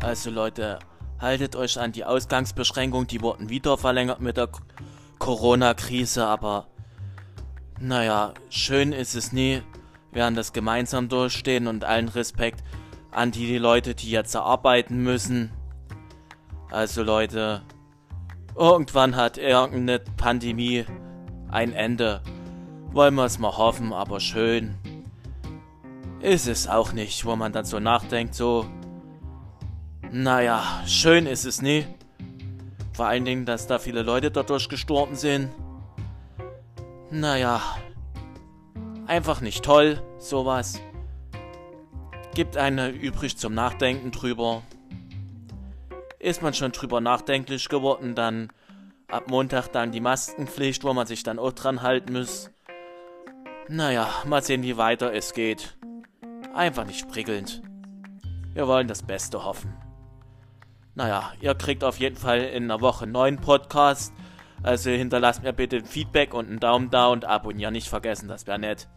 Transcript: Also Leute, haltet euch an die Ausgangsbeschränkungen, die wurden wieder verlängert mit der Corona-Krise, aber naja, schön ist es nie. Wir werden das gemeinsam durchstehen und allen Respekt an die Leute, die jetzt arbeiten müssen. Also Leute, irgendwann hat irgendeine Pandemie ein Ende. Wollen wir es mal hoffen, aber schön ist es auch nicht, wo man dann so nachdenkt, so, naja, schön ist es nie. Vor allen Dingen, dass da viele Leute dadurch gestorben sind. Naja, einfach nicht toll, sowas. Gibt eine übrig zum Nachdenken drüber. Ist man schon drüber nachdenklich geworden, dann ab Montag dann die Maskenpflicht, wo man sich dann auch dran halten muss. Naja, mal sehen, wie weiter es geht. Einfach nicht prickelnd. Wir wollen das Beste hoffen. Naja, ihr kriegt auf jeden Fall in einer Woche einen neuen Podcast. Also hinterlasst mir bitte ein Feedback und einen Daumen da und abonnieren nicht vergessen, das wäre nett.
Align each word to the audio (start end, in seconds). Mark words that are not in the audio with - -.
Also 0.00 0.30
Leute, 0.30 0.78
haltet 1.18 1.56
euch 1.56 1.78
an 1.80 1.92
die 1.92 2.04
Ausgangsbeschränkungen, 2.04 3.06
die 3.06 3.22
wurden 3.22 3.48
wieder 3.48 3.78
verlängert 3.78 4.20
mit 4.20 4.36
der 4.36 4.48
Corona-Krise, 5.18 6.26
aber 6.26 6.66
naja, 7.80 8.34
schön 8.48 8.92
ist 8.92 9.14
es 9.14 9.32
nie. 9.32 9.62
Wir 10.12 10.22
werden 10.22 10.34
das 10.34 10.52
gemeinsam 10.52 11.08
durchstehen 11.08 11.66
und 11.66 11.84
allen 11.84 12.08
Respekt 12.08 12.62
an 13.10 13.32
die 13.32 13.58
Leute, 13.58 13.94
die 13.94 14.10
jetzt 14.10 14.36
arbeiten 14.36 15.02
müssen. 15.02 15.52
Also 16.70 17.02
Leute, 17.02 17.62
irgendwann 18.54 19.16
hat 19.16 19.38
irgendeine 19.38 20.00
Pandemie 20.16 20.84
ein 21.50 21.72
Ende. 21.72 22.22
Wollen 22.92 23.14
wir 23.14 23.24
es 23.24 23.38
mal 23.38 23.56
hoffen, 23.56 23.92
aber 23.92 24.20
schön 24.20 24.76
ist 26.20 26.48
es 26.48 26.66
auch 26.66 26.92
nicht, 26.92 27.24
wo 27.24 27.36
man 27.36 27.52
dann 27.52 27.64
so 27.64 27.78
nachdenkt, 27.78 28.34
so, 28.34 28.66
naja, 30.12 30.82
schön 30.86 31.26
ist 31.26 31.44
es 31.44 31.62
nie. 31.62 31.86
Vor 32.92 33.06
allen 33.06 33.24
Dingen, 33.24 33.44
dass 33.44 33.66
da 33.66 33.78
viele 33.78 34.02
Leute 34.02 34.30
dadurch 34.30 34.68
gestorben 34.68 35.16
sind. 35.16 35.50
Naja, 37.10 37.60
einfach 39.06 39.40
nicht 39.40 39.64
toll, 39.64 40.02
sowas. 40.18 40.80
Gibt 42.34 42.56
eine 42.56 42.88
übrig 42.88 43.36
zum 43.36 43.54
Nachdenken 43.54 44.10
drüber. 44.10 44.62
Ist 46.18 46.42
man 46.42 46.54
schon 46.54 46.72
drüber 46.72 47.00
nachdenklich 47.00 47.68
geworden, 47.68 48.14
dann 48.14 48.50
ab 49.08 49.28
Montag 49.28 49.68
dann 49.68 49.92
die 49.92 50.00
Maskenpflicht, 50.00 50.82
wo 50.84 50.92
man 50.92 51.06
sich 51.06 51.22
dann 51.22 51.38
auch 51.38 51.52
dran 51.52 51.82
halten 51.82 52.14
muss. 52.14 52.50
Naja, 53.68 54.08
mal 54.24 54.42
sehen, 54.42 54.62
wie 54.62 54.76
weiter 54.76 55.12
es 55.12 55.32
geht. 55.32 55.76
Einfach 56.54 56.86
nicht 56.86 57.08
prickelnd. 57.08 57.62
Wir 58.54 58.66
wollen 58.66 58.88
das 58.88 59.02
Beste 59.02 59.44
hoffen. 59.44 59.85
Naja, 60.96 61.30
ihr 61.42 61.54
kriegt 61.54 61.84
auf 61.84 62.00
jeden 62.00 62.16
Fall 62.16 62.40
in 62.40 62.64
einer 62.64 62.80
Woche 62.80 63.02
einen 63.02 63.12
neuen 63.12 63.38
Podcast. 63.38 64.14
Also 64.62 64.88
hinterlasst 64.90 65.42
mir 65.42 65.52
bitte 65.52 65.76
ein 65.76 65.84
Feedback 65.84 66.32
und 66.32 66.48
einen 66.48 66.58
Daumen 66.58 66.88
da 66.88 67.08
und 67.08 67.26
abonnieren 67.26 67.74
nicht 67.74 67.88
vergessen, 67.88 68.28
das 68.28 68.46
wäre 68.46 68.58
nett. 68.58 68.88